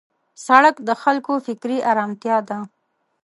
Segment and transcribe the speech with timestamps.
[0.45, 2.59] سړک د خلکو فکري آرامتیا ده.